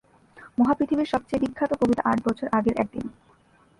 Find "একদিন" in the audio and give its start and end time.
2.77-3.05